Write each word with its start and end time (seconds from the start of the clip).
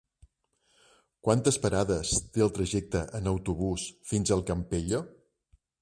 Quantes 1.27 1.59
parades 1.67 2.15
té 2.37 2.45
el 2.47 2.51
trajecte 2.57 3.05
en 3.21 3.31
autobús 3.35 3.87
fins 4.15 4.37
al 4.39 4.47
Campello? 4.53 5.05